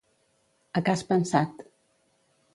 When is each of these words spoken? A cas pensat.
A 0.81 0.83
cas 0.87 1.03
pensat. 1.11 1.63